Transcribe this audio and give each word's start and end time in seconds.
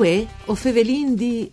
Uè, 0.00 0.26
o 0.46 0.54
fevelin 0.54 1.14
di... 1.14 1.50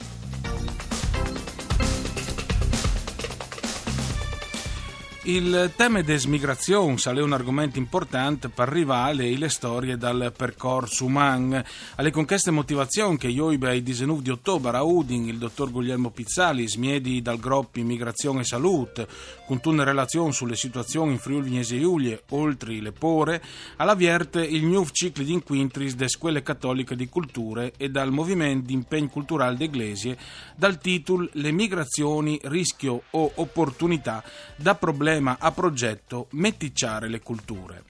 Il 5.28 5.74
tema 5.76 6.02
des 6.04 6.24
migrazioni 6.24 6.96
è 7.04 7.22
un 7.22 7.34
argomento 7.34 7.78
importante 7.78 8.48
per 8.48 8.70
arrivare 8.70 9.28
alle 9.28 9.50
storie 9.50 9.98
dal 9.98 10.32
percorso 10.34 11.04
umano. 11.04 11.62
Alle 11.96 12.12
conquiste 12.12 12.50
motivazioni 12.50 13.18
che 13.18 13.28
io 13.28 13.52
il 13.52 13.84
19 13.84 14.22
di 14.22 14.30
ottobre 14.30 14.78
a 14.78 14.84
Udin 14.84 15.28
il 15.28 15.38
dottor 15.38 15.70
Guglielmo 15.70 16.12
Pizzali 16.12 16.66
smiedi 16.66 17.22
dal 17.22 17.40
gruppo 17.40 17.80
Immigrazione 17.80 18.40
e 18.40 18.44
Salute 18.46 19.06
con 19.46 19.60
una 19.66 19.84
relazione 19.84 20.32
sulle 20.32 20.56
situazioni 20.56 21.12
in 21.12 21.20
Friuli 21.20 21.50
Venezia 21.50 21.78
Giulia 21.78 22.18
oltre 22.30 22.80
le 22.80 22.94
pore, 22.94 23.44
all'avvierte 23.76 24.42
il 24.42 24.64
nuovo 24.64 24.92
ciclo 24.94 25.26
di 25.26 25.34
inquintris 25.34 25.96
de 25.96 26.08
scuole 26.08 26.42
cattoliche 26.42 26.96
di 26.96 27.10
culture 27.10 27.74
e 27.76 27.90
dal 27.90 28.12
movimento 28.12 28.68
di 28.68 28.74
impegno 28.74 29.10
culturale 29.10 29.58
d'Eglesie 29.58 30.18
dal 30.56 30.78
titolo 30.78 31.28
Le 31.34 31.52
migrazioni, 31.52 32.40
rischio 32.44 33.04
o 33.10 33.30
opportunità 33.36 34.24
da 34.56 34.74
problemi 34.74 35.16
problema 35.18 35.38
a 35.40 35.52
progetto 35.52 36.28
Meticciare 36.32 37.10
le 37.10 37.20
culture. 37.22 37.84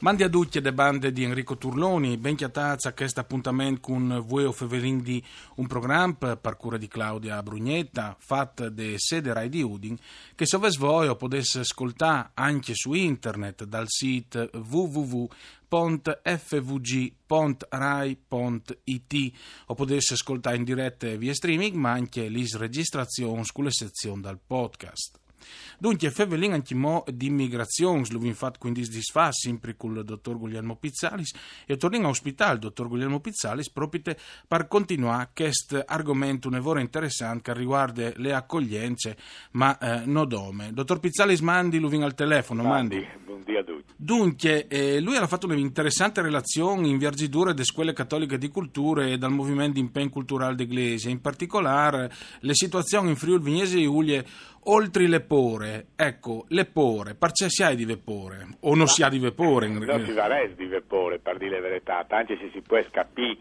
Mandi 0.00 0.22
a 0.22 0.28
tutti 0.28 0.60
le 0.60 0.74
bande 0.74 1.10
di 1.10 1.22
Enrico 1.22 1.56
Turloni, 1.56 2.18
ben 2.18 2.36
chiatazza 2.36 2.90
a 2.90 2.92
questo 2.92 3.20
appuntamento 3.20 3.80
con 3.80 4.22
voi 4.26 4.52
Fevelin 4.52 5.00
di 5.00 5.22
un 5.56 5.66
programma 5.66 6.36
per 6.36 6.56
cura 6.56 6.76
di 6.76 6.86
Claudia 6.86 7.42
Brugnetta, 7.42 8.14
fatto 8.18 8.68
da 8.68 8.84
sede 8.96 9.32
Rai 9.32 9.48
di 9.48 9.62
Udin, 9.62 9.96
che 10.34 10.44
se 10.44 10.58
voi 10.58 11.16
potesse 11.16 11.60
ascoltare 11.60 12.32
anche 12.34 12.74
su 12.74 12.92
internet 12.92 13.64
dal 13.64 13.86
sito 13.88 14.50
www.fvg.rai.it 14.52 15.32
o 19.66 19.74
potesse 19.74 20.12
ascoltare 20.12 20.56
in 20.56 20.64
diretta 20.64 21.08
via 21.16 21.32
streaming, 21.32 21.74
ma 21.74 21.92
anche 21.92 22.28
le 22.28 22.44
registrazioni 22.52 23.44
sulle 23.44 23.70
sezioni 23.70 24.20
dal 24.20 24.38
podcast. 24.44 25.24
Dunque, 25.78 26.10
Fevelin 26.10 26.52
anche 26.52 26.74
mo 26.74 27.04
di 27.06 27.26
immigrazione, 27.26 28.04
lo 28.10 28.24
infatti 28.24 28.58
quindi 28.58 28.86
disfa 28.88 29.30
sempre 29.32 29.76
con 29.76 29.96
il 29.96 30.04
dottor 30.04 30.38
Guglielmo 30.38 30.76
Pizzalis 30.76 31.34
e 31.66 31.76
torniamo 31.76 32.06
a 32.06 32.10
ospitare 32.10 32.58
dottor 32.58 32.88
Guglielmo 32.88 33.20
Pizzalis 33.20 33.70
proprio 33.70 34.14
per 34.48 34.68
continuare 34.68 35.30
questo 35.34 35.82
argomento 35.86 36.48
un'evora 36.48 36.80
interessante 36.80 37.52
che 37.52 37.58
riguarda 37.58 38.12
le 38.16 38.32
accoglienze, 38.32 39.16
ma 39.52 39.76
eh, 39.78 40.06
no 40.06 40.24
dome. 40.24 40.72
Dottor 40.72 41.00
Pizzalis, 41.00 41.40
mandi 41.40 41.78
lui 41.78 42.02
al 42.02 42.14
telefono, 42.14 42.62
mandi. 42.62 42.96
mandi. 42.96 43.24
Buongiorno 43.24 43.58
a 43.58 43.64
tutti. 43.64 43.75
Dunque, 43.98 44.66
eh, 44.68 45.00
lui 45.00 45.16
ha 45.16 45.26
fatto 45.26 45.46
un'interessante 45.46 46.20
relazione 46.20 46.88
in 46.88 46.98
viaggiatura 46.98 47.52
delle 47.52 47.64
scuole 47.64 47.94
cattoliche 47.94 48.36
di 48.36 48.48
culture 48.48 49.12
e 49.12 49.18
dal 49.18 49.32
movimento 49.32 49.74
di 49.74 49.80
impegno 49.80 50.10
culturale 50.10 50.54
d'Eglesia, 50.54 51.10
in 51.10 51.20
particolare 51.20 52.10
le 52.40 52.54
situazioni 52.54 53.08
in 53.10 53.16
Friuli 53.16 53.42
Vignese 53.42 53.78
e 53.78 53.84
Giulia 53.84 54.22
oltre 54.64 55.06
le 55.06 55.20
pore. 55.20 55.86
Ecco, 55.96 56.44
le 56.48 56.66
pore, 56.66 57.14
perché 57.14 57.48
si 57.48 57.62
ha 57.62 57.74
di 57.74 57.84
vapore 57.84 58.46
o 58.60 58.74
non 58.74 58.86
si 58.86 59.02
ha 59.02 59.08
di 59.08 59.18
vapore? 59.18 59.68
Non 59.68 60.04
si 60.04 60.12
va 60.12 60.28
di 60.54 60.66
vapore, 60.66 61.18
per 61.18 61.38
dire 61.38 61.60
la 61.60 61.68
verità, 61.68 62.04
anche 62.08 62.36
se 62.38 62.50
si 62.52 62.60
può 62.60 62.78
capire 62.90 63.38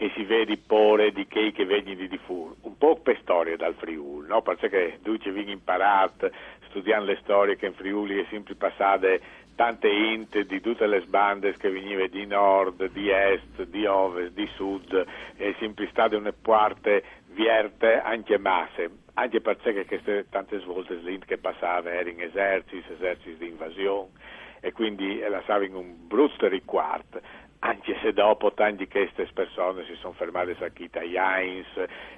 che 0.00 0.10
si 0.14 0.24
vede 0.24 0.56
pore 0.56 1.12
di 1.12 1.26
che 1.26 1.52
che 1.52 1.66
vedi 1.66 1.94
di 1.94 2.18
fur. 2.24 2.54
Un 2.62 2.78
po' 2.78 2.96
per 2.96 3.18
storia 3.20 3.54
dal 3.58 3.74
Friuli, 3.74 4.28
no? 4.28 4.40
Perché 4.40 4.98
tu 5.02 5.18
ci 5.18 5.28
vieni 5.28 5.52
imparato 5.52 6.30
studiando 6.70 7.04
le 7.04 7.18
storie 7.20 7.56
che 7.56 7.66
in 7.66 7.74
Friuli 7.74 8.18
è 8.18 8.24
sempre 8.30 8.54
passate 8.54 9.20
tante 9.56 9.88
int 9.88 10.40
di 10.40 10.58
tutte 10.62 10.86
le 10.86 11.02
sbande 11.02 11.54
che 11.58 11.68
venivano 11.68 12.06
di 12.06 12.24
nord, 12.24 12.90
di 12.92 13.10
est, 13.10 13.62
di 13.64 13.84
ovest, 13.84 14.32
di 14.32 14.48
sud, 14.54 15.04
e 15.36 15.54
sempre 15.58 15.86
state 15.90 16.16
una 16.16 16.32
parte 16.32 17.04
vierte 17.34 18.00
anche 18.00 18.38
masse, 18.38 18.90
anche 19.12 19.42
perché 19.42 19.84
queste 19.84 20.24
tante 20.30 20.60
svolte 20.60 20.94
l'int 20.94 21.26
che 21.26 21.36
passava 21.36 21.90
erano 21.90 22.22
eserciti, 22.22 22.90
eserciti 22.90 23.36
di 23.36 23.48
invasione, 23.48 24.08
e 24.60 24.72
quindi 24.72 25.18
lasciavano 25.18 25.78
un 25.78 26.06
brutto 26.06 26.48
riquarto 26.48 27.20
anche 27.60 27.96
se 28.00 28.12
dopo 28.12 28.52
tante 28.52 28.88
queste 28.88 29.28
persone 29.32 29.84
si 29.84 29.94
sono 29.96 30.14
fermate 30.14 30.56
a 30.60 30.68
Kita 30.68 31.00
Jains 31.02 31.66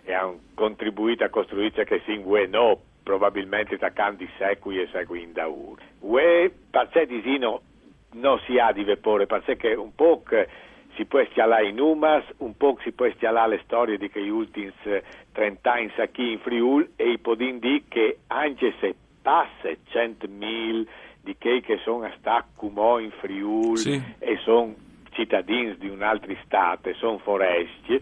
e 0.04 0.12
hanno 0.12 0.38
contribuito 0.54 1.24
a 1.24 1.28
costruire 1.28 1.84
che 1.84 2.00
si 2.04 2.16
no, 2.46 2.78
probabilmente 3.02 3.76
taccando 3.76 4.24
secoli 4.38 4.80
e 4.80 4.88
secoli 4.92 5.22
in 5.22 5.32
daur. 5.32 5.78
Ue, 6.00 6.52
perché 6.70 7.06
disino 7.06 7.60
non 8.12 8.38
si 8.46 8.58
ha 8.58 8.72
di 8.72 8.84
vapore, 8.84 9.26
perché 9.26 9.74
un 9.74 9.94
po' 9.94 10.22
si 10.94 11.04
può 11.06 11.24
stialare 11.30 11.68
i 11.68 11.72
numeri, 11.72 12.24
un 12.38 12.56
po' 12.56 12.78
si 12.82 12.92
può 12.92 13.10
stialare 13.14 13.56
le 13.56 13.62
storie 13.64 13.98
di 13.98 14.10
gli 14.14 14.28
ultimi 14.28 14.72
30 15.32 15.72
anni 15.72 15.92
qui 16.12 16.32
in 16.32 16.38
Friul 16.38 16.90
e 16.96 17.10
i 17.10 17.18
podin 17.18 17.58
di 17.58 17.84
che 17.88 18.18
anche 18.28 18.74
se 18.78 18.94
passa 19.22 19.68
100.000 19.68 20.86
di 21.20 21.36
che, 21.38 21.60
che 21.60 21.78
sono 21.78 22.04
a 22.04 22.12
stacco 22.18 22.98
in 22.98 23.10
Friul 23.12 23.78
sì. 23.78 24.02
e 24.18 24.36
sono 24.38 24.74
cittadini 25.12 25.76
di 25.78 25.88
un 25.88 26.02
altro 26.02 26.34
stato, 26.44 26.92
sono 26.94 27.18
foresti, 27.18 28.00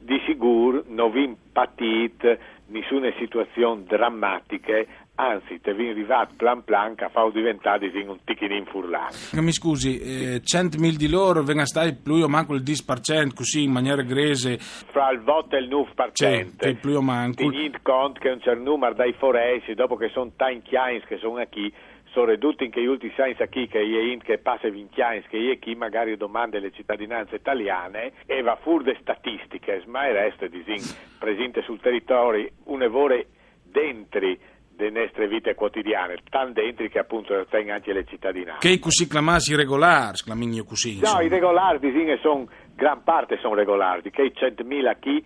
di 0.00 0.20
sicuro 0.26 0.84
non 0.88 1.10
vi 1.10 1.34
patite 1.52 2.38
nessuna 2.66 3.12
situazione 3.18 3.84
drammatica 3.84 4.84
anzi 5.16 5.60
te 5.60 5.74
vi 5.74 5.88
arrivato 5.88 6.34
plan 6.36 6.62
plan 6.62 6.94
che 6.94 7.08
fa 7.10 7.28
diventare 7.30 7.90
un 8.06 8.18
ticchino 8.24 8.64
furlano 8.66 9.08
mi 9.32 9.52
scusi 9.52 9.98
eh, 9.98 10.40
100.000 10.44 10.94
di 10.94 11.08
loro 11.08 11.42
vengono 11.42 11.66
stati 11.66 11.94
più 11.94 12.14
o 12.14 12.28
manco 12.28 12.54
il 12.54 12.62
10% 12.62 13.34
così 13.34 13.64
in 13.64 13.72
maniera 13.72 14.02
grese. 14.02 14.58
Fra 14.58 15.10
il 15.10 15.20
voto 15.20 15.56
e 15.56 15.60
il 15.60 15.68
9% 15.68 16.12
sì, 16.12 16.74
più 16.80 16.96
o 16.96 17.02
manco. 17.02 17.48
Tenete 17.48 17.80
conto 17.82 18.20
che 18.20 18.28
un 18.28 18.40
certo 18.40 18.62
numero 18.62 18.94
dai 18.94 19.12
foresti 19.14 19.74
dopo 19.74 19.96
che 19.96 20.08
sono 20.10 20.30
tanti 20.36 20.76
anni 20.76 21.02
che 21.04 21.18
sono 21.18 21.44
qui 21.50 21.72
sono 22.12 22.26
ridotti 22.26 22.64
in 22.64 22.70
che 22.70 22.82
gli 22.82 22.86
ultimi 22.86 23.12
senza 23.16 23.46
chi 23.46 23.66
che 23.66 23.80
è 23.80 23.82
in 23.82 24.22
che 24.22 24.38
passa 24.38 24.68
vinchiani 24.68 25.22
che 25.28 25.52
è 25.52 25.58
chi 25.58 25.74
magari 25.74 26.16
domanda 26.16 26.58
le 26.58 26.70
cittadinanze 26.70 27.36
italiane 27.36 28.12
e 28.26 28.42
va 28.42 28.56
fur 28.56 28.82
de 28.82 28.96
statistiche 29.00 29.82
ma 29.86 30.06
il 30.06 30.14
resto 30.14 30.44
è 30.44 30.48
disin 30.48 30.82
presente 31.18 31.62
sul 31.62 31.80
territorio 31.80 32.48
un'evore 32.64 33.26
dentri 33.62 34.38
delle 34.78 35.02
nostre 35.02 35.26
vite 35.26 35.56
quotidiane, 35.56 36.18
tan 36.30 36.52
dentro 36.52 36.86
che 36.86 37.00
appunto 37.00 37.44
tengono 37.50 37.74
anche 37.74 37.92
le 37.92 38.04
cittadinanze. 38.04 38.68
Che 38.68 38.78
così 38.78 39.08
chiamasi 39.08 39.56
regolari, 39.56 40.16
sclamigno 40.16 40.62
così. 40.62 41.00
No, 41.00 41.20
i 41.20 41.26
regolari 41.26 41.80
sono, 42.22 42.46
gran 42.76 43.02
parte 43.02 43.38
sono 43.38 43.54
regolari, 43.54 44.08
che 44.10 44.22
i 44.22 44.32
100.000 44.32 44.96
chi 45.00 45.24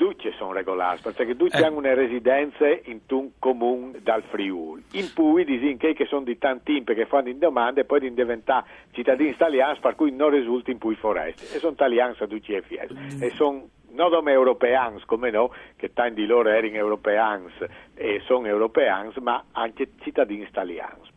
tutti 0.00 0.32
sono 0.38 0.52
regolari, 0.52 0.98
perché 1.02 1.36
tutti 1.36 1.58
eh. 1.58 1.62
hanno 1.62 1.76
una 1.76 1.92
residenza 1.92 2.66
in 2.84 3.00
un 3.10 3.32
comune 3.38 3.98
dal 4.00 4.22
Friuli. 4.30 4.82
In 4.92 5.10
cui 5.14 5.44
dicono 5.44 5.92
che 5.92 6.06
sono 6.06 6.22
di 6.22 6.38
tanti 6.38 6.82
che 6.82 7.04
fanno 7.04 7.28
in 7.28 7.38
domande 7.38 7.82
e 7.82 7.84
poi 7.84 8.00
di 8.00 8.14
diventare 8.14 8.64
cittadini 8.92 9.28
italiani 9.28 9.78
per 9.78 9.96
cui 9.96 10.10
non 10.10 10.30
risulta 10.30 10.70
in 10.70 10.78
cui 10.78 10.94
foresti. 10.94 11.54
E 11.54 11.58
sono 11.58 11.72
italiani 11.72 12.14
a 12.18 12.26
tutti 12.26 12.50
i 12.50 12.62
mm. 12.94 13.22
E 13.22 13.30
sono 13.34 13.68
non 13.92 14.10
come 14.10 14.32
europeans, 14.32 15.02
come 15.04 15.30
no, 15.30 15.50
che 15.76 15.92
tanti 15.92 16.20
di 16.20 16.26
loro 16.26 16.48
erano 16.48 16.74
europeans 16.74 17.52
e 17.94 18.22
sono 18.26 18.46
europeans, 18.46 19.16
ma 19.16 19.44
anche 19.52 19.90
cittadini 20.00 20.42
italiani. 20.42 21.08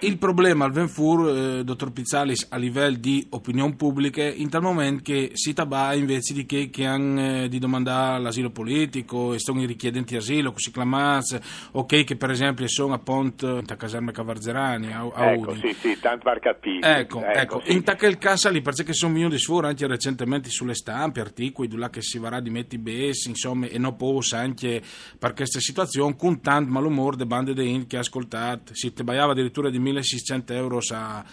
Il 0.00 0.18
problema 0.18 0.64
al 0.64 0.72
Venfur, 0.72 1.28
eh, 1.28 1.64
dottor 1.64 1.92
Pizzalis, 1.92 2.48
a 2.50 2.56
livello 2.56 2.96
di 2.98 3.26
opinione 3.30 3.76
pubblica, 3.76 4.22
in 4.22 4.50
tal 4.50 4.62
momento 4.62 5.02
che 5.04 5.30
si 5.34 5.54
tabà 5.54 5.94
invece 5.94 6.34
di 6.34 6.44
che, 6.44 6.68
che 6.68 6.84
hanno 6.84 7.44
eh, 7.44 7.48
di 7.48 7.58
domandare 7.58 8.20
l'asilo 8.20 8.50
politico 8.50 9.32
e 9.32 9.38
sono 9.38 9.62
i 9.62 9.66
richiedenti 9.66 10.16
asilo, 10.16 10.52
così 10.52 10.70
chiamati, 10.72 11.38
o 11.72 11.86
che, 11.86 12.04
che 12.04 12.16
per 12.16 12.30
esempio 12.30 12.66
sono 12.68 12.94
appunto 12.94 13.58
in 13.58 13.64
caserme 13.64 14.12
Cavarzerani, 14.12 14.92
a, 14.92 15.08
a 15.14 15.30
ecco, 15.32 15.52
Udi. 15.52 15.60
sì, 15.60 15.72
sì, 15.74 16.00
tanto 16.00 16.24
per 16.24 16.40
capire. 16.40 16.98
Ecco, 16.98 17.20
ecco, 17.20 17.38
ecco 17.38 17.62
sì. 17.64 17.72
in 17.72 17.84
quel 17.96 18.18
caso 18.18 18.50
lì, 18.50 18.60
perché 18.60 18.92
sono 18.92 19.14
venuti 19.14 19.34
di 19.34 19.40
sforo 19.40 19.66
anche 19.68 19.86
recentemente 19.86 20.50
sulle 20.50 20.74
stampe, 20.74 21.20
articoli, 21.20 21.74
là 21.76 21.88
che 21.88 22.02
si 22.06 22.18
varrà 22.18 22.40
di 22.40 22.50
metti 22.50 22.78
bessi, 22.78 23.28
insomma, 23.28 23.66
e 23.66 23.78
non 23.78 23.96
possa 23.96 24.38
anche 24.38 24.80
per 25.18 25.34
questa 25.34 25.60
situazione, 25.60 26.16
con 26.16 26.40
tanto 26.40 26.70
malumore 26.70 27.16
de 27.16 27.26
bande 27.26 27.52
di 27.52 27.70
in 27.70 27.86
che 27.86 27.98
ascoltate, 27.98 28.74
si 28.74 28.92
te 28.92 29.04
baiava 29.04 29.32
addirittura 29.32 29.70
di 29.70 29.78
1600 29.78 30.52
euro 30.52 30.78
a, 30.92 31.24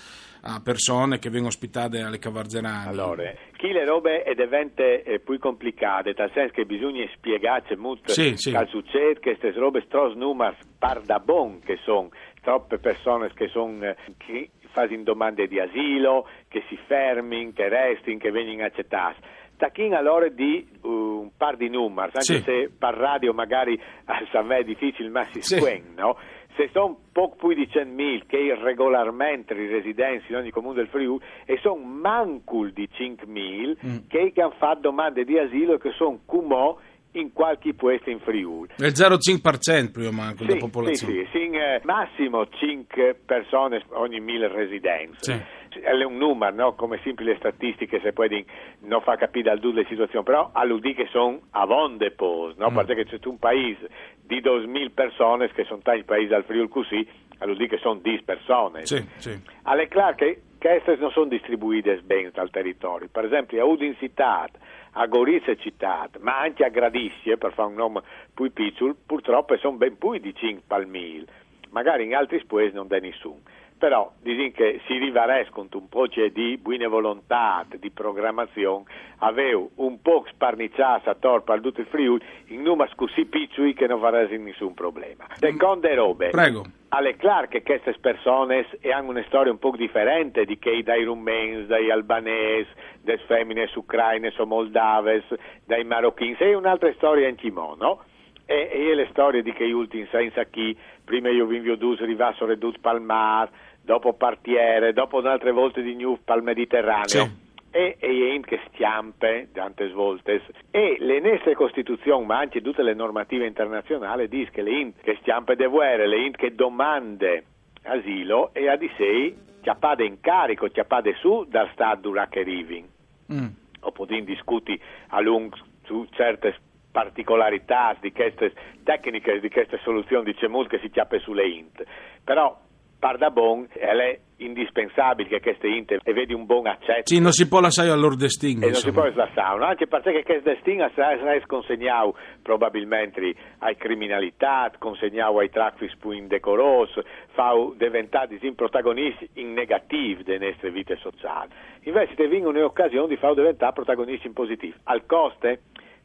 a 0.42 0.62
persone 0.62 1.20
che 1.20 1.30
vengono 1.30 1.50
ospitate 1.50 2.02
alle 2.02 2.20
Cavarzerane. 2.20 2.90
Allora, 2.90 3.34
chi 3.56 3.72
le 3.72 3.86
robe 3.86 4.24
è 4.24 4.34
divente 4.34 5.04
eh, 5.04 5.20
più 5.20 5.38
complicate, 5.40 6.14
nel 6.18 6.32
senso 6.34 6.54
che 6.54 6.66
bisogna 6.66 7.06
spiegarci 7.14 7.76
molto 7.76 8.12
sì, 8.12 8.36
sì. 8.36 8.52
che 8.52 8.66
succede, 8.68 9.20
che 9.20 9.38
queste 9.38 9.52
robe 9.52 9.84
stros 9.86 10.16
numeri 10.16 10.56
par 10.78 11.02
da 11.02 11.20
bon 11.20 11.60
che 11.60 11.78
sono, 11.84 12.10
troppe 12.42 12.78
persone 12.80 13.32
che 13.34 13.48
sono... 13.48 13.84
Eh, 13.84 14.50
fanno 14.74 15.04
domande 15.04 15.48
di 15.48 15.60
asilo, 15.60 16.28
che 16.50 16.64
si 16.68 16.78
fermino, 16.88 17.52
che 17.54 17.70
restino, 17.70 18.18
che 18.18 18.32
vengano 18.32 18.66
accettati 18.66 19.20
Tachin 19.64 19.94
allora 19.94 20.28
di 20.28 20.68
uh, 20.82 20.90
un 20.90 21.30
par 21.38 21.56
di 21.56 21.70
numeri, 21.70 22.12
anche 22.14 22.22
sì. 22.22 22.42
se 22.42 22.70
per 22.78 22.96
radio 22.96 23.34
magari 23.34 23.80
a 24.06 24.42
me 24.42 24.58
è 24.58 24.64
difficile, 24.64 25.08
ma 25.08 25.24
si 25.32 25.42
sì. 25.42 25.56
Squen, 25.56 25.94
no? 25.96 26.18
se 26.58 26.70
sono 26.74 26.98
poco 27.14 27.36
più 27.38 27.54
di 27.54 27.68
100.000 27.72 28.24
che 28.28 28.56
regolarmente 28.62 29.54
residenti 29.54 30.26
in 30.32 30.36
ogni 30.36 30.52
comune 30.52 30.76
del 30.76 30.88
Friuli 30.90 31.24
e 31.46 31.58
sono 31.62 31.82
mancul 31.82 32.74
di 32.74 32.88
5.000 32.92 33.78
mm. 33.86 33.98
che 34.08 34.34
hanno 34.36 34.54
fatto 34.58 34.82
domande 34.82 35.24
di 35.24 35.40
asilo 35.40 35.76
e 35.76 35.80
che 35.80 35.92
sono 35.92 36.20
cumò 36.26 36.78
in 37.14 37.32
qualche 37.32 37.74
puesto 37.74 38.10
in 38.10 38.20
Friuli. 38.20 38.70
È 38.76 38.86
il 38.86 38.94
0,5% 38.94 39.92
più 39.92 40.08
o 40.08 40.12
meno 40.12 40.34
della 40.38 40.58
popolazione. 40.58 41.14
Sì, 41.14 41.30
sì, 41.32 41.38
sì 41.38 41.50
eh, 41.52 41.80
massimo 41.84 42.48
5 42.48 43.22
persone 43.26 43.84
ogni 43.90 44.20
1000 44.20 44.48
residenti. 44.48 45.18
Sì. 45.20 45.42
È 45.82 45.92
un 46.04 46.18
numero, 46.18 46.56
no? 46.56 46.74
come 46.74 47.00
semplici 47.04 47.38
statistiche 47.38 48.00
se 48.02 48.14
poi 48.14 48.46
non 48.80 49.02
fa 49.02 49.16
capire 49.16 49.50
dal 49.50 49.60
tutto 49.60 49.78
le 49.78 49.86
situazioni, 49.88 50.24
però 50.24 50.50
all'UDI 50.54 50.94
che 50.94 51.08
sono 51.12 51.42
a 51.52 51.66
vonde 51.66 52.12
pos, 52.12 52.56
no? 52.56 52.72
Mm. 52.72 52.76
perché 52.76 53.06
c'è 53.06 53.18
un 53.26 53.40
paese 53.40 53.90
di 54.22 54.42
2000 54.42 54.90
persone, 54.94 55.50
che 55.52 55.64
sono 55.66 55.82
tanti 55.82 56.04
paesi 56.04 56.34
al 56.34 56.44
Friuli 56.44 56.68
così, 56.68 57.08
all'UDI 57.40 57.68
che 57.68 57.78
sono 57.78 58.00
10 58.00 58.24
persone. 58.24 58.86
Sì, 58.86 59.04
sì. 59.18 59.40
Alle 59.64 59.88
clar 59.88 60.16
che 60.16 60.42
queste 60.58 60.96
non 60.96 61.12
sono 61.12 61.26
distribuite 61.26 62.02
bene 62.04 62.32
dal 62.32 62.50
territorio, 62.50 63.10
per 63.12 63.26
esempio 63.26 63.62
a 63.62 63.66
Udin 63.66 63.96
città 63.98 64.48
a 64.94 65.08
Gorizia 65.08 65.56
città, 65.56 66.10
ma 66.20 66.40
anche 66.40 66.64
a 66.64 66.70
Gradisce, 66.70 67.38
per 67.38 67.54
fare 67.54 67.70
un 67.70 67.76
nome 67.76 68.02
più 68.34 68.52
piccolo, 68.52 68.96
purtroppo 69.06 69.58
sono 69.58 69.78
ben 69.78 69.98
più 69.98 70.18
di 70.18 70.34
5 70.36 70.64
palmil, 70.68 71.28
magari 71.70 72.06
in 72.06 72.16
altri 72.16 72.44
paesi 72.46 72.76
non 72.76 72.88
c'è 72.88 73.00
nessuno. 73.00 73.42
Però 73.84 74.14
dicono 74.22 74.50
che 74.56 74.80
si 74.88 74.98
rivarescono 74.98 75.68
un 75.74 75.90
po' 75.90 76.08
di 76.08 76.58
buone 76.58 76.88
volontà, 76.88 77.66
di 77.68 77.90
programmazione, 77.90 78.86
avevo 79.18 79.72
un 79.76 80.02
po' 80.02 80.24
sparniciato 80.30 81.10
a 81.10 81.16
torpo 81.16 81.52
al 81.52 81.60
tutto 81.60 81.82
il 81.82 81.88
Friuli 81.88 82.24
in 82.46 82.62
numeri 82.62 82.94
così 82.96 83.26
piccoli 83.26 83.74
che 83.74 83.86
non 83.86 84.00
farà 84.00 84.26
nessun 84.26 84.74
problema. 84.74 85.26
Seconde 85.34 85.96
robe. 85.96 86.30
Prego 86.30 86.64
alle 86.94 87.16
clar 87.18 87.48
che 87.48 87.62
queste 87.64 87.94
persone 88.00 88.68
hanno 88.84 89.10
una 89.10 89.24
storia 89.26 89.52
un 89.52 89.58
po' 89.58 89.72
differente 89.76 90.46
di 90.46 90.58
che 90.60 90.82
dai 90.84 91.04
rumeni, 91.04 91.66
dai 91.66 91.92
albanesi, 91.92 92.70
dalle 93.02 93.18
femmine 93.26 93.70
ucraine 93.76 94.32
o 94.38 94.46
moldaves, 94.46 95.26
dai 95.66 95.84
marocchini, 95.84 96.36
è 96.38 96.54
un'altra 96.54 96.94
storia 96.94 97.28
in 97.28 97.36
timone, 97.36 97.76
no? 97.80 98.04
E, 98.46 98.70
e 98.72 98.96
le 98.96 99.08
storie 99.12 99.42
di 99.42 99.54
che 99.54 99.72
ultimi 99.72 100.08
senza 100.12 100.44
chi, 100.44 100.76
prima 101.04 101.30
io 101.30 101.46
vi 101.46 101.58
invio 101.58 101.76
dus 101.76 102.00
rivasso 102.00 102.46
redut 102.46 102.80
palmar, 102.80 103.50
dopo 103.82 104.14
partiere, 104.14 104.92
dopo 104.94 105.20
altre 105.20 105.52
volte 105.52 105.82
di 105.82 105.96
New 105.96 106.20
pal 106.24 106.44
Mediterraneo. 106.44 107.06
Sì 107.06 107.42
e, 107.76 107.98
e 108.00 108.40
che 108.46 108.60
stiampe 108.68 109.50
tante 109.52 109.90
svolte 109.90 110.44
e 110.70 110.96
le 111.00 111.20
nostre 111.20 111.56
costituzioni 111.56 112.24
ma 112.24 112.38
anche 112.38 112.62
tutte 112.62 112.84
le 112.84 112.94
normative 112.94 113.48
internazionali 113.48 114.28
dicono 114.28 114.52
che 114.52 114.62
le 114.62 114.72
int 114.80 115.02
che 115.02 115.18
stiampe 115.22 115.56
de 115.56 115.66
guerre 115.66 116.08
le 116.08 116.24
int 116.24 116.36
che 116.36 116.54
domande 116.54 117.44
asilo 117.82 118.54
e 118.54 118.70
a 118.70 118.76
di 118.76 118.90
sé 118.96 119.36
chiappade 119.62 120.06
in 120.06 120.20
carico 120.20 120.68
chiappade 120.68 121.16
su 121.16 121.48
dal 121.50 121.68
stato 121.74 122.02
durante 122.02 122.42
arrivi 122.42 122.86
mm. 123.34 123.48
o 123.80 124.06
discutere 124.06 124.80
a 125.08 125.20
lungo 125.20 125.58
su 125.86 126.06
certe 126.12 126.56
particolarità 126.94 127.98
di 128.00 128.14
queste 128.14 128.54
tecniche 128.84 129.40
di 129.40 129.50
queste 129.50 129.80
soluzioni 129.84 130.26
dice 130.26 130.48
molto 130.48 130.78
che 130.78 130.80
si 130.80 130.92
chiappe 130.92 131.20
sulle 131.20 131.48
int 131.48 131.84
però 132.24 132.58
par 133.04 133.18
da 133.18 133.32
bon 133.32 133.68
è 133.74 134.18
indispensabile 134.38 135.28
che 135.28 135.42
queste 135.42 135.68
inter 135.68 136.00
e 136.04 136.14
vedi 136.14 136.34
un 136.34 136.46
buon 136.46 136.68
accetto. 136.68 137.02
Sì, 137.04 137.20
non 137.20 137.34
si 137.34 137.50
può 137.50 137.60
lasciare 137.60 137.90
al 137.90 138.00
loro 138.00 138.16
destino. 138.16 138.66
E 138.66 138.70
non 138.70 138.76
si 138.76 138.94
può 138.94 139.04
lasciare, 139.04 139.66
anche 139.66 139.88
perché 139.88 140.24
questo 140.24 140.50
destino 140.50 140.90
sarà 140.96 141.18
consegnato 141.46 142.16
probabilmente 142.42 143.36
ai 143.60 143.76
criminalità, 143.76 144.72
consegnato 144.80 145.40
ai 145.40 145.50
traffici 145.50 145.98
più 145.98 146.12
indecorosi, 146.12 147.02
fa 147.34 147.52
diventare 147.76 148.40
protagonisti 148.56 149.30
in 149.34 149.52
negativo 149.52 150.24
delle 150.24 150.52
nostre 150.52 150.72
vite 150.72 150.96
sociali. 151.02 151.50
Invece 151.82 152.16
ti 152.16 152.26
vengono 152.26 152.58
un'occasione 152.58 153.10
di 153.10 153.18
far 153.18 153.34
diventare 153.34 153.74
protagonisti 153.74 154.28
in 154.28 154.34
positivo, 154.34 154.76
al 154.84 155.06
coste, 155.06 155.60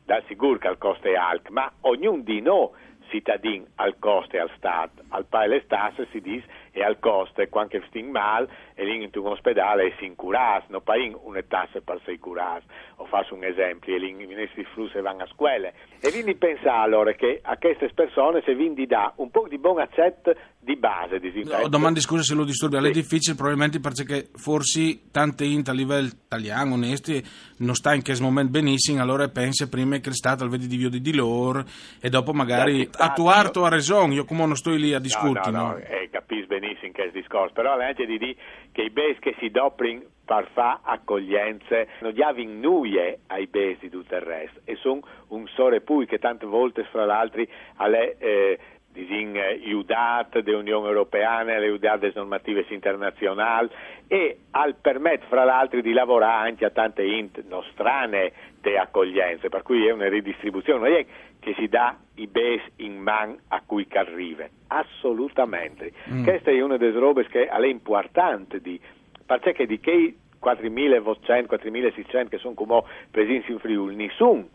dal 0.08 0.24
sicuro 0.26 0.58
che 0.58 0.68
al 0.68 0.78
coste 0.78 1.10
è 1.10 1.16
alto, 1.16 1.52
ma 1.52 1.70
ognuno 1.82 2.22
di 2.22 2.40
noi 2.40 2.70
cittadin 3.10 3.66
al 3.74 3.98
coste 3.98 4.38
al 4.38 4.50
Stato, 4.56 5.02
al 5.08 5.26
paese 5.26 5.66
tasse 5.66 6.06
si 6.10 6.22
dice 6.22 6.46
e 6.72 6.82
al 6.82 6.98
coste, 6.98 7.50
quando 7.50 7.78
sting 7.88 8.10
mal 8.10 8.48
e 8.74 8.84
lì 8.84 9.02
in 9.02 9.10
un 9.12 9.26
ospedale 9.26 9.94
si 9.98 10.06
incuras, 10.06 10.64
non 10.68 10.82
paghi 10.82 11.14
una 11.22 11.42
tassa 11.42 11.80
per 11.82 12.00
sei 12.04 12.18
curas, 12.18 12.62
o 12.96 13.04
faccio 13.04 13.34
un 13.34 13.44
esempio, 13.44 13.94
e 13.94 13.98
lì 13.98 14.10
i 14.10 14.14
ministri 14.14 14.64
flussi 14.64 14.98
vanno 15.00 15.24
a 15.24 15.26
scuole. 15.26 15.74
E 16.00 16.10
quindi 16.10 16.36
pensa 16.36 16.76
allora 16.76 17.12
che 17.12 17.40
a 17.42 17.58
queste 17.58 17.90
persone 17.92 18.42
se 18.46 18.54
vi 18.54 18.86
dà 18.86 19.12
un 19.16 19.30
po' 19.30 19.46
di 19.46 19.58
buon 19.58 19.78
accetto 19.78 20.34
di 20.60 20.76
base. 20.76 21.18
Di 21.18 21.44
no, 21.44 21.68
domandi 21.68 22.00
scusa 22.00 22.22
se 22.22 22.34
lo 22.34 22.44
disturbi, 22.44 22.78
sì. 22.78 22.86
è 22.86 22.90
difficile 22.90 23.36
probabilmente 23.36 23.80
perché 23.80 24.28
forse 24.34 25.10
tante 25.10 25.44
int 25.44 25.68
a 25.68 25.72
livello 25.72 26.08
italiano, 26.08 26.74
onesti, 26.74 27.22
non 27.58 27.74
sta 27.74 27.94
in 27.94 28.02
questo 28.02 28.24
momento 28.24 28.52
benissimo, 28.52 29.00
allora 29.00 29.28
pensa 29.28 29.68
prima 29.68 29.98
che 29.98 30.08
il 30.08 30.14
Stato 30.14 30.44
al 30.44 30.50
vedi 30.50 30.66
di 30.66 30.76
via 30.76 30.88
di 30.88 31.14
loro 31.14 31.64
e 32.00 32.08
dopo 32.08 32.32
magari 32.32 32.88
attuare 32.90 33.50
a 33.54 33.68
ragione, 33.68 34.14
io 34.14 34.24
come 34.24 34.46
non 34.46 34.56
sto 34.56 34.70
lì 34.70 34.92
a 34.92 34.98
discutere. 34.98 35.50
No, 35.50 35.62
no, 35.62 35.68
no, 35.68 35.76
eh, 35.78 36.08
capisco 36.10 36.46
benissimo 36.48 36.92
questo 36.92 37.18
discorso, 37.18 37.52
però 37.54 37.76
la 37.76 37.86
legge 37.86 38.06
di 38.06 38.18
dire 38.18 38.36
che 38.72 38.82
i 38.82 38.90
bes 38.90 39.18
che 39.20 39.34
si 39.38 39.50
doprin 39.50 40.04
per 40.24 40.50
fare 40.52 40.80
accoglienze 40.82 41.88
non 42.00 42.12
diavano 42.12 42.50
nuie 42.50 43.20
ai 43.28 43.46
bes 43.46 43.78
di 43.78 43.88
tutto 43.88 44.14
il 44.14 44.20
resto 44.20 44.60
e 44.64 44.76
sono 44.76 45.00
un 45.28 45.46
sore 45.48 45.80
pui 45.80 46.04
che 46.04 46.18
tante 46.18 46.44
volte 46.44 46.84
fra 46.84 47.06
l'altro 47.06 47.42
alle 47.76 48.16
eh, 48.18 48.58
disin 48.98 49.38
IUDAT 49.62 50.40
dell'Unione 50.40 50.88
Europea, 50.88 51.42
le 51.44 51.66
IUDAT 51.66 52.12
normative 52.14 52.66
internazionali 52.68 53.68
e 54.08 54.38
al 54.50 54.74
permettere 54.80 55.26
fra 55.28 55.44
l'altro 55.44 55.80
di 55.80 55.92
lavorare 55.92 56.48
anche 56.48 56.64
a 56.64 56.70
tante 56.70 57.04
int 57.04 57.44
nostrane 57.46 58.32
di 58.60 58.76
accoglienze, 58.76 59.48
per 59.48 59.62
cui 59.62 59.86
è 59.86 59.92
una 59.92 60.08
ridistribuzione, 60.08 60.88
non 60.88 60.98
è 60.98 61.06
che 61.38 61.54
si 61.56 61.68
dà 61.68 61.96
i 62.16 62.26
bes 62.26 62.60
in 62.76 62.98
man 62.98 63.38
a 63.48 63.62
cui 63.64 63.86
arriva, 63.92 64.46
assolutamente. 64.66 65.92
Mm. 66.10 66.24
Questa 66.24 66.50
è 66.50 66.60
una 66.60 66.76
delle 66.76 66.98
robe 66.98 67.26
che 67.26 67.46
è 67.46 67.66
importante, 67.66 68.60
di, 68.60 68.80
perché 69.24 69.66
di 69.66 69.78
che 69.78 70.16
4.500, 70.42 71.46
4.600 71.48 72.28
che 72.28 72.38
sono 72.38 72.54
come 72.54 72.82
presenti 73.10 73.52
in 73.52 73.60
Friuli, 73.60 73.94
nessuno 73.94 74.48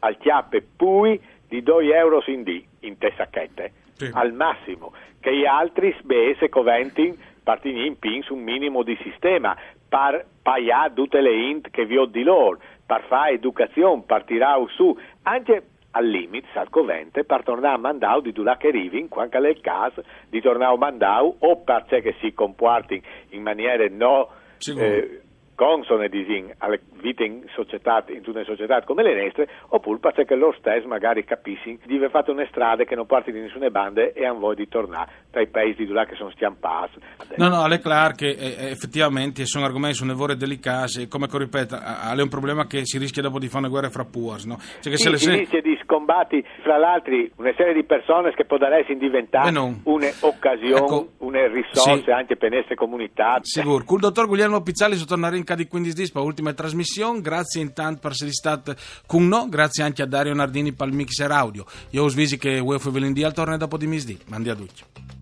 al 0.00 0.16
chiappe 0.18 0.64
pui 0.76 1.20
di 1.48 1.62
2 1.62 1.96
euro 1.96 2.22
in 2.26 2.44
di 2.44 2.64
in 2.80 2.98
te 2.98 3.12
sacchette 3.16 3.77
sì. 3.98 4.10
al 4.12 4.32
massimo, 4.32 4.92
che 5.20 5.36
gli 5.36 5.44
altri 5.44 5.94
spese 5.98 6.48
coventi 6.48 7.16
partiti 7.42 7.86
in 7.86 7.98
pins 7.98 8.28
un 8.28 8.40
minimo 8.40 8.82
di 8.82 8.96
sistema 9.02 9.56
per 9.88 10.24
pagare 10.42 10.92
tutte 10.94 11.20
le 11.20 11.34
int 11.34 11.70
che 11.70 11.84
vi 11.86 11.96
ho 11.96 12.04
di 12.04 12.22
loro, 12.22 12.58
per 12.86 13.04
fare 13.08 13.32
educazione, 13.32 14.02
partirà 14.06 14.56
su, 14.74 14.96
anche 15.22 15.62
al 15.92 16.06
limite, 16.06 16.46
al 16.54 16.68
covente, 16.68 17.24
per 17.24 17.42
tornare 17.42 17.74
a 17.74 17.78
Mandau 17.78 18.20
di 18.20 18.32
due 18.32 18.54
che 18.58 18.68
arrivi, 18.68 19.08
quando 19.08 19.42
è 19.42 19.48
il 19.48 19.60
caso 19.60 20.04
di 20.28 20.40
tornare 20.40 20.74
a 20.74 20.76
Mandau 20.76 21.36
o 21.38 21.56
perché 21.56 22.14
si 22.20 22.32
comporti 22.32 23.02
in 23.30 23.42
maniera 23.42 23.84
no... 23.90 24.28
Eh, 24.66 25.22
consone 25.58 26.08
disin, 26.08 26.54
alle 26.58 26.80
vite 27.00 27.24
in 27.24 27.42
società, 27.52 28.04
in 28.10 28.22
tutte 28.22 28.38
le 28.38 28.44
società 28.44 28.80
come 28.82 29.02
le 29.02 29.24
nostre, 29.24 29.48
oppure 29.70 29.98
perché 29.98 30.36
loro 30.36 30.54
stessi 30.56 30.86
magari 30.86 31.24
capiscono 31.24 31.78
di 31.84 31.96
aver 31.96 32.10
fatto 32.10 32.30
una 32.30 32.46
strada 32.48 32.84
che 32.84 32.94
non 32.94 33.06
parte 33.06 33.32
di 33.32 33.40
nessuna 33.40 33.68
bande 33.68 34.12
e 34.12 34.24
hanno 34.24 34.38
voglia 34.38 34.62
di 34.62 34.68
tornare 34.68 35.10
tra 35.32 35.40
i 35.40 35.48
paesi 35.48 35.84
di 35.84 35.92
là 35.92 36.04
che 36.04 36.14
sono 36.14 36.30
stiampati. 36.30 37.00
No, 37.36 37.48
no, 37.48 37.66
chiaro 37.80 38.14
che 38.14 38.28
eh, 38.28 38.70
effettivamente 38.70 39.46
sono 39.46 39.64
argomenti, 39.64 39.96
sono 39.96 40.12
nevore 40.12 40.36
delicati, 40.36 41.08
come 41.08 41.26
ripeto, 41.28 41.76
è 41.76 42.22
un 42.22 42.28
problema 42.28 42.66
che 42.66 42.84
si 42.84 42.98
rischia 42.98 43.22
dopo 43.22 43.40
di 43.40 43.48
fare 43.48 43.58
una 43.58 43.68
guerra 43.68 43.90
fra 43.90 44.04
puas, 44.04 44.44
no? 44.44 44.58
Cioè 44.80 44.96
sì, 44.96 45.08
si 45.08 45.16
se... 45.16 45.36
rischia 45.38 45.60
di 45.60 45.77
scombatti 45.88 46.44
fra 46.62 46.76
l'altro 46.76 47.14
una 47.36 47.52
serie 47.56 47.72
di 47.72 47.84
persone 47.84 48.32
che 48.34 48.44
potrebbero 48.44 48.94
diventare 48.98 49.48
un'occasione, 49.82 50.76
ecco, 50.76 51.08
una 51.18 51.46
risorsa 51.46 52.02
sì. 52.02 52.10
anche 52.10 52.36
per 52.36 52.50
le 52.50 52.56
nostre 52.58 52.74
comunità. 52.74 53.38
Sicuro. 53.40 53.82
Col 53.84 54.00
dottor 54.00 54.26
Guglielmo 54.26 54.60
Pizzali 54.60 54.94
sono 54.94 55.06
tornare 55.06 55.38
in 55.38 55.44
di 55.56 55.66
15 55.66 55.94
dis 55.94 56.10
per 56.10 56.22
l'ultima 56.22 56.52
trasmissione. 56.52 57.22
Grazie 57.22 57.62
intanto 57.62 58.00
per 58.02 58.10
essere 58.10 58.32
stato 58.32 58.74
con 59.06 59.26
noi. 59.26 59.48
Grazie 59.48 59.82
anche 59.82 60.02
a 60.02 60.06
Dario 60.06 60.34
Nardini 60.34 60.72
per 60.72 60.88
il 60.88 60.94
mixer 60.94 61.30
audio. 61.30 61.64
Io 61.90 62.04
us 62.04 62.14
visi 62.14 62.36
che 62.36 62.58
UEFA 62.58 62.90
Velindì 62.90 63.24
al 63.24 63.32
torneo 63.32 63.56
dopo 63.56 63.78
di 63.78 63.86
misdì. 63.86 64.18
Mandi 64.26 64.50
a 64.50 64.54
tutti. 64.54 65.17